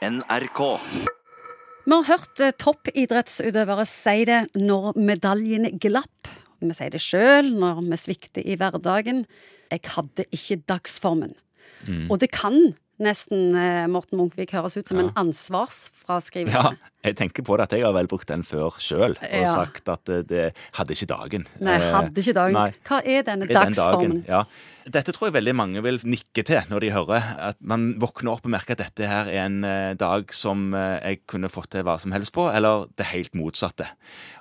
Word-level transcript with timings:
NRK. 0.00 0.60
Vi 1.84 1.92
har 1.92 2.06
hørt 2.08 2.40
eh, 2.40 2.54
toppidrettsutøvere 2.56 3.84
si 3.88 4.24
det 4.28 4.42
når 4.56 4.94
medaljen 4.96 5.68
glapp. 5.82 6.30
Vi 6.60 6.72
sier 6.76 6.92
det 6.92 7.02
sjøl 7.04 7.50
når 7.60 7.82
vi 7.84 7.98
svikter 8.00 8.44
i 8.44 8.56
hverdagen. 8.60 9.24
Jeg 9.72 9.84
hadde 9.94 10.24
ikke 10.32 10.60
dagsformen. 10.70 11.34
Og 12.10 12.18
det 12.20 12.30
kan 12.34 12.74
nesten, 13.00 13.54
eh, 13.56 13.86
Morten 13.88 14.18
Munkvik, 14.20 14.52
høres 14.52 14.76
ut 14.76 14.88
som 14.88 15.00
en 15.00 15.12
ansvarsfraskrivelse. 15.16 16.74
Ja, 16.76 16.89
jeg 17.04 17.16
tenker 17.16 17.42
på 17.46 17.56
det 17.56 17.68
at 17.68 17.72
jeg 17.78 17.84
har 17.86 17.92
vel 17.96 18.06
brukt 18.10 18.28
den 18.28 18.42
før 18.42 18.76
sjøl, 18.78 19.16
og 19.16 19.40
Ja. 19.46 19.54
sagt 19.54 19.88
at 19.88 20.04
det, 20.28 20.52
hadde 20.76 20.92
ikke 20.96 21.06
dagen. 21.06 21.46
Nei, 21.60 21.78
Eh, 21.80 21.92
hadde 21.94 22.20
ikke 22.20 22.34
dagen. 22.34 22.52
Nei. 22.52 22.70
Hva 22.84 23.00
er 23.04 23.22
denne 23.22 23.48
er 23.48 23.54
dagsformen? 23.54 24.10
den 24.10 24.22
dagen, 24.22 24.24
Ja. 24.28 24.44
Dette 24.90 25.12
tror 25.12 25.28
jeg 25.30 25.34
veldig 25.44 25.54
mange 25.54 25.82
vil 25.84 25.98
nikke 26.04 26.42
til 26.42 26.62
når 26.68 26.80
de 26.80 26.90
hører 26.90 27.22
at 27.38 27.56
man 27.60 27.94
våkner 28.00 28.32
opp 28.32 28.46
og 28.46 28.50
merker 28.50 28.72
at 28.72 28.78
dette 28.78 29.06
her 29.06 29.28
er 29.28 29.44
en 29.46 29.62
eh, 29.64 29.94
dag 29.94 30.32
som 30.32 30.72
eh, 30.74 30.98
jeg 31.04 31.20
kunne 31.28 31.48
fått 31.52 31.70
til 31.70 31.84
hva 31.84 31.98
som 32.00 32.10
helst 32.12 32.32
på, 32.32 32.48
eller 32.52 32.86
det 32.98 33.06
helt 33.12 33.32
motsatte. 33.34 33.86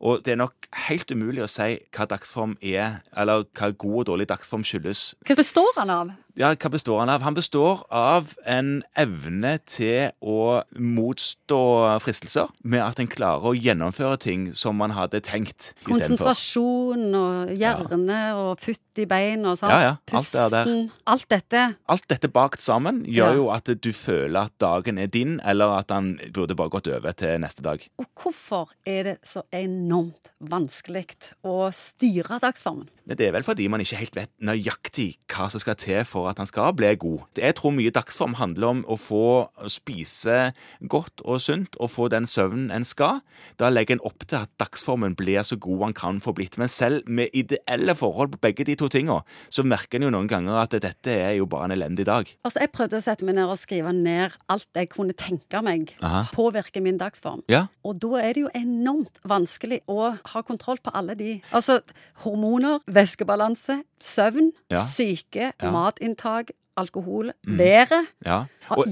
Og 0.00 0.22
det 0.22 0.32
er 0.32 0.36
nok 0.36 0.52
helt 0.86 1.10
umulig 1.10 1.42
å 1.42 1.48
si 1.48 1.80
hva 1.96 2.06
dagsform 2.06 2.56
er, 2.62 3.00
eller 3.16 3.44
hva 3.56 3.72
god 3.76 3.98
og 4.00 4.06
dårlig 4.12 4.28
dagsform 4.28 4.62
skyldes. 4.62 5.14
Hva 5.26 5.36
består 5.36 5.72
han 5.76 5.90
av? 5.90 6.12
Ja, 6.36 6.54
hva 6.54 6.70
består 6.70 7.00
han 7.00 7.08
av? 7.08 7.22
Han 7.22 7.34
består 7.34 7.82
av 7.90 8.34
en 8.46 8.82
evne 8.94 9.58
til 9.64 10.12
å 10.22 10.62
motstå 10.78 11.60
fristelser, 12.04 12.45
med 12.62 12.82
at 12.82 12.98
en 13.02 13.08
klarer 13.10 13.44
å 13.50 13.54
gjennomføre 13.54 14.18
ting 14.22 14.46
som 14.54 14.76
man 14.76 14.90
hadde 14.96 15.20
tenkt. 15.24 15.72
Konsentrasjon 15.86 17.14
og 17.18 17.52
hjerne 17.58 18.20
og 18.38 18.60
futt 18.62 19.00
i 19.02 19.06
bein 19.08 19.44
og 19.46 19.58
sånt. 19.60 19.72
Ja, 19.74 19.80
ja, 19.80 19.92
alt. 19.96 20.06
Pusten. 20.10 20.90
Alt 21.06 21.28
dette. 21.32 21.64
Alt 21.92 22.06
dette 22.08 22.28
bakt 22.32 22.60
sammen 22.64 23.02
gjør 23.04 23.32
Ja. 23.32 23.34
jo 23.34 23.48
at 23.50 23.64
du 23.80 23.90
føler 23.92 24.46
at 24.46 24.58
dagen 24.58 24.98
er 24.98 25.06
din, 25.06 25.40
eller 25.44 25.78
at 25.78 25.88
den 25.88 26.18
burde 26.32 26.56
bare 26.56 26.70
gått 26.70 26.88
over 26.88 27.12
til 27.12 27.38
neste 27.40 27.62
dag. 27.62 27.82
Og 27.98 28.06
hvorfor 28.16 28.68
er 28.86 29.02
det 29.02 29.18
så 29.24 29.42
enormt 29.52 30.30
vanskelig 30.40 31.06
å 31.44 31.70
styre 31.72 32.40
dagsformen? 32.40 32.88
Det 33.06 33.28
er 33.28 33.34
vel 33.36 33.44
fordi 33.46 33.68
man 33.70 33.82
ikke 33.82 34.00
helt 34.00 34.16
vet 34.18 34.30
nøyaktig 34.42 35.12
hva 35.30 35.46
som 35.52 35.62
skal 35.62 35.76
til 35.78 36.00
for 36.08 36.26
at 36.30 36.40
han 36.42 36.48
skal 36.50 36.72
bli 36.74 36.88
god. 36.98 37.20
Jeg 37.38 37.54
tror 37.58 37.74
mye 37.76 37.92
dagsform 37.94 38.34
handler 38.40 38.72
om 38.72 38.80
å 38.90 38.96
få 38.98 39.46
spise 39.70 40.50
godt 40.90 41.22
og 41.22 41.38
sunt 41.44 41.78
og 41.78 41.92
få 41.92 42.08
den 42.10 42.26
søvnen 42.26 42.72
en 42.74 42.86
skal. 42.86 43.20
Da 43.60 43.70
legger 43.70 43.96
en 43.96 44.04
opp 44.08 44.26
til 44.26 44.40
at 44.40 44.50
dagsformen 44.58 45.14
blir 45.18 45.44
så 45.46 45.58
god 45.60 45.84
han 45.86 45.94
kan 45.96 46.18
få 46.24 46.34
blitt. 46.34 46.58
Men 46.58 46.72
selv 46.72 47.06
med 47.06 47.30
ideelle 47.36 47.94
forhold 47.94 48.34
på 48.34 48.42
begge 48.48 48.66
de 48.66 48.74
to 48.80 48.88
tinga, 48.92 49.20
så 49.54 49.62
merker 49.62 50.00
en 50.00 50.08
jo 50.08 50.12
noen 50.16 50.30
ganger 50.30 50.58
at 50.64 50.74
dette 50.82 51.14
er 51.14 51.36
jo 51.38 51.46
bare 51.46 51.70
en 51.70 51.76
elendig 51.76 52.08
dag. 52.08 52.26
Altså, 52.42 52.60
Jeg 52.66 52.72
prøvde 52.74 52.98
å 52.98 53.04
sette 53.04 53.24
meg 53.28 53.36
ned 53.38 53.46
og 53.46 53.60
skrive 53.60 53.92
ned 53.94 54.34
alt 54.50 54.66
jeg 54.74 54.90
kunne 54.90 55.14
tenke 55.14 55.62
meg 55.62 55.94
Aha. 56.02 56.26
påvirker 56.34 56.82
min 56.82 56.98
dagsform. 56.98 57.44
Ja, 57.48 57.66
Og 57.86 58.00
da 58.02 58.18
er 58.18 58.34
det 58.34 58.42
jo 58.42 58.50
enormt 58.54 59.20
vanskelig 59.22 59.80
å 59.86 60.18
ha 60.18 60.42
kontroll 60.42 60.78
på 60.82 60.90
alle 60.92 61.14
de. 61.14 61.40
Altså 61.52 61.80
hormoner, 62.24 62.80
væskebalanse, 62.96 63.80
søvn, 64.00 64.52
Ja. 64.70 64.80
syke, 64.82 65.52
Ja. 65.62 65.70
matinntak, 65.70 66.50
alkohol, 66.76 67.30
været, 67.46 68.06
ja. 68.26 68.42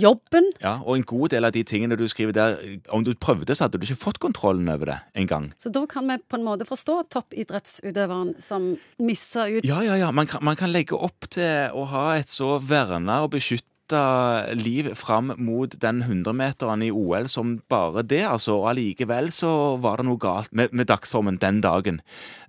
Jobben. 0.00 0.46
ja. 0.62 0.78
og 0.86 0.96
en 0.96 1.02
god 1.04 1.28
del 1.34 1.44
av 1.44 1.52
de 1.52 1.62
tingene 1.68 1.96
du 2.00 2.06
skriver 2.08 2.32
der, 2.32 2.56
om 2.88 3.04
du 3.04 3.12
prøvde, 3.14 3.52
så 3.54 3.64
hadde 3.66 3.76
du 3.78 3.84
ikke 3.84 3.98
fått 4.00 4.18
kontrollen 4.22 4.68
over 4.72 4.84
det 4.88 4.98
en 5.14 5.26
gang. 5.28 5.50
Så 5.60 5.68
da 5.72 5.82
kan 5.86 6.08
vi 6.08 6.16
på 6.30 6.36
en 6.38 6.44
måte 6.46 6.64
forstå 6.64 7.02
toppidrettsutøveren 7.12 8.34
som 8.40 8.76
mister 8.98 9.58
ut 9.58 9.64
Ja, 9.68 9.80
ja, 9.82 9.94
ja. 10.00 10.10
Man 10.10 10.26
kan, 10.26 10.40
man 10.44 10.56
kan 10.56 10.72
legge 10.72 10.96
opp 10.96 11.28
til 11.30 11.70
å 11.74 11.84
ha 11.90 12.14
et 12.16 12.28
så 12.32 12.58
verna 12.62 13.22
og 13.24 13.30
beskytta 13.36 13.68
liv 13.92 14.94
fram 14.94 15.32
mot 15.36 15.74
den 15.82 16.02
100-meteren 16.02 16.82
i 16.86 16.90
OL 16.90 17.28
som 17.28 17.58
bare 17.68 18.02
det, 18.02 18.22
altså. 18.24 18.56
Og 18.60 18.70
allikevel 18.70 19.30
så 19.32 19.76
var 19.82 19.98
det 20.00 20.06
noe 20.08 20.20
galt 20.20 20.52
med, 20.52 20.72
med 20.72 20.88
dagsformen 20.88 21.36
den 21.42 21.60
dagen. 21.60 22.00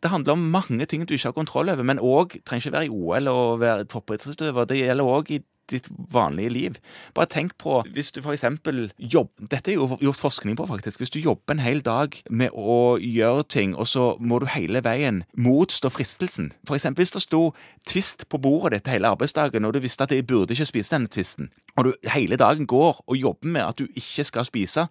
Det 0.01 0.11
handler 0.11 0.33
om 0.33 0.47
mange 0.51 0.85
ting 0.85 1.05
du 1.05 1.15
ikke 1.15 1.33
har 1.33 1.37
kontroll 1.37 1.69
over, 1.69 1.83
men 1.83 1.99
òg 1.99 2.37
trenger 2.45 2.69
ikke 2.69 2.77
være 2.77 2.85
i 2.85 2.93
OL 2.93 3.27
og 3.27 3.59
være 3.59 3.89
toppidrettsutøver. 3.91 4.65
Det 4.69 4.79
gjelder 4.79 5.11
òg 5.17 5.31
i 5.35 5.41
ditt 5.71 5.89
vanlige 6.11 6.49
liv. 6.49 6.77
Bare 7.15 7.29
tenk 7.31 7.55
på 7.61 7.81
hvis 7.95 8.11
du 8.15 8.21
for 8.21 8.35
eksempel 8.35 8.89
jobb, 8.97 9.31
Dette 9.39 9.71
er 9.71 9.79
jo 9.79 9.97
gjort 10.01 10.19
forskning 10.19 10.57
på, 10.57 10.67
faktisk. 10.69 11.01
Hvis 11.01 11.13
du 11.13 11.19
jobber 11.19 11.55
en 11.55 11.63
hel 11.63 11.81
dag 11.85 12.15
med 12.29 12.53
å 12.53 12.97
gjøre 13.01 13.45
ting, 13.49 13.75
og 13.75 13.87
så 13.87 14.15
må 14.19 14.39
du 14.39 14.47
hele 14.49 14.81
veien 14.85 15.23
motstå 15.37 15.91
fristelsen. 15.93 16.51
Eksempel 16.69 17.05
hvis 17.05 17.15
det 17.15 17.23
sto 17.25 17.41
twist 17.87 18.27
på 18.29 18.39
bordet 18.41 18.79
ditt 18.79 18.91
hele 18.93 19.11
arbeidsdagen, 19.13 19.65
og 19.65 19.75
du 19.75 19.81
visste 19.83 20.05
at 20.05 20.13
jeg 20.13 20.27
burde 20.27 20.55
ikke 20.55 20.69
spise 20.69 20.95
denne 20.95 21.11
twisten, 21.11 21.51
og 21.77 21.89
du 21.89 22.11
hele 22.13 22.39
dagen 22.39 22.67
går 22.67 23.03
og 23.05 23.17
jobber 23.17 23.51
med 23.57 23.65
at 23.65 23.79
du 23.79 23.87
ikke 23.95 24.25
skal 24.27 24.47
spise, 24.47 24.87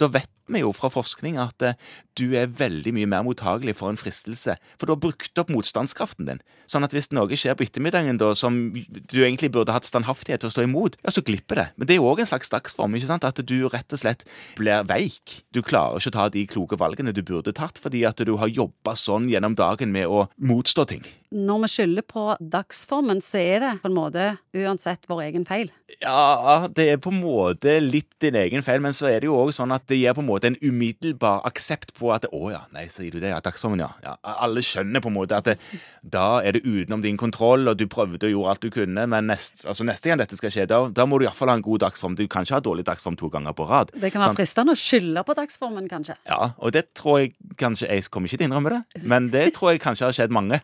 da 0.00 0.10
vet 0.12 0.30
vi 0.50 0.62
jo 0.64 0.72
fra 0.74 0.90
forskning 0.90 1.38
at 1.40 1.62
eh, 1.62 1.76
du 2.18 2.34
er 2.38 2.50
veldig 2.58 2.92
mye 2.96 3.08
mer 3.10 3.24
mottagelig 3.26 3.76
for 3.78 3.92
en 3.92 4.00
fristelse, 4.00 4.56
for 4.76 4.88
du 4.88 4.94
har 4.94 5.02
brukt 5.02 5.38
opp 5.40 5.52
motstandskraften 5.52 6.26
din. 6.28 6.42
Sånn 6.70 6.86
at 6.86 6.94
hvis 6.94 7.10
noe 7.14 7.38
skjer 7.38 7.56
på 7.58 7.64
ettermiddagen 7.66 8.18
da, 8.20 8.32
som 8.38 8.58
du 8.74 9.16
egentlig 9.22 9.52
burde 9.54 9.74
hatt 9.74 9.86
standhaftighet 9.88 10.42
til 10.42 10.50
å 10.50 10.54
stå 10.54 10.66
imot, 10.66 10.98
ja, 11.02 11.14
så 11.14 11.22
glipper 11.26 11.58
det. 11.58 11.66
Men 11.76 11.88
det 11.88 11.96
er 11.96 12.00
jo 12.02 12.10
òg 12.10 12.22
en 12.22 12.30
slags 12.30 12.52
dagsform, 12.52 12.94
ikke 12.98 13.10
sant? 13.10 13.26
At 13.26 13.42
du 13.46 13.56
rett 13.70 13.96
og 13.96 14.02
slett 14.02 14.26
blir 14.58 14.86
veik. 14.90 15.40
Du 15.54 15.62
klarer 15.66 16.02
ikke 16.02 16.12
å 16.12 16.18
ta 16.18 16.28
de 16.34 16.46
kloke 16.50 16.78
valgene 16.80 17.14
du 17.14 17.22
burde 17.26 17.54
tatt, 17.56 17.80
fordi 17.80 18.04
at 18.08 18.22
du 18.26 18.36
har 18.40 18.50
jobba 18.50 18.94
sånn 18.98 19.30
gjennom 19.30 19.56
dagen 19.58 19.94
med 19.94 20.10
å 20.10 20.26
motstå 20.38 20.86
ting. 20.90 21.06
Når 21.30 21.60
vi 21.62 21.68
skylder 21.70 22.06
på 22.10 22.24
dagsformen, 22.42 23.20
så 23.22 23.38
er 23.38 23.62
det 23.62 23.74
på 23.82 23.90
en 23.90 23.94
måte 23.94 24.24
uansett 24.56 25.04
vår 25.10 25.28
egen 25.28 25.44
feil. 25.46 25.70
Ja, 26.02 26.66
det 26.74 26.88
er 26.90 27.02
på 27.02 27.12
en 27.14 27.20
måte 27.22 27.76
litt 27.82 28.10
din 28.22 28.38
egen 28.38 28.64
feil, 28.66 28.82
men 28.82 28.94
så 28.96 29.06
er 29.10 29.22
det 29.22 29.30
jo 29.30 29.36
òg 29.38 29.52
sånn 29.54 29.59
at 29.68 29.84
det 29.90 29.98
gir 30.00 30.14
på 30.16 30.22
en 30.24 30.28
måte 30.28 30.48
en 30.48 30.56
umiddelbar 30.62 31.44
aksept 31.48 31.92
på 31.98 32.08
at 32.14 32.24
å 32.32 32.50
ja, 32.52 32.62
nei, 32.74 32.86
sier 32.92 33.12
du 33.12 33.20
det, 33.20 33.30
ja, 33.34 33.40
dagsformen, 33.44 33.82
ja. 33.84 33.90
ja. 34.04 34.14
Alle 34.40 34.62
skjønner 34.64 35.04
på 35.04 35.10
en 35.12 35.16
måte 35.18 35.36
at 35.36 35.50
det, 35.50 35.56
da 36.00 36.40
er 36.40 36.56
det 36.56 36.64
utenom 36.64 37.04
din 37.04 37.20
kontroll, 37.20 37.68
og 37.68 37.76
du 37.78 37.84
prøvde 37.90 38.30
og 38.30 38.34
gjorde 38.34 38.54
alt 38.54 38.64
du 38.64 38.70
kunne, 38.74 39.06
men 39.12 39.30
nest, 39.30 39.64
altså, 39.66 39.86
neste 39.88 40.10
gang 40.10 40.22
dette 40.22 40.38
skal 40.40 40.54
skje, 40.54 40.68
da, 40.70 40.82
da 40.96 41.06
må 41.08 41.20
du 41.20 41.26
iallfall 41.26 41.52
ha 41.52 41.58
en 41.60 41.66
god 41.66 41.84
dagsform. 41.84 42.16
Du 42.16 42.24
kan 42.30 42.48
ikke 42.48 42.56
ha 42.56 42.64
dårlig 42.64 42.86
dagsform 42.88 43.20
to 43.20 43.30
ganger 43.32 43.56
på 43.56 43.68
rad. 43.68 43.92
Det 43.92 44.12
kan 44.12 44.24
være 44.24 44.32
sånn. 44.32 44.40
fristende 44.40 44.76
å 44.76 44.80
skylde 44.80 45.26
på 45.28 45.36
dagsformen, 45.38 45.88
kanskje. 45.92 46.16
Ja, 46.30 46.52
og 46.56 46.76
det 46.76 46.88
tror 46.96 47.20
jeg 47.20 47.34
kanskje 47.60 47.88
Jeg 47.90 48.08
kommer 48.12 48.30
ikke 48.30 48.40
til 48.40 48.46
å 48.46 48.50
innrømme 48.50 48.72
det, 48.72 49.02
men 49.08 49.28
det 49.34 49.50
tror 49.56 49.74
jeg 49.74 49.82
kanskje 49.82 50.08
har 50.08 50.16
skjedd 50.16 50.32
mange. 50.34 50.60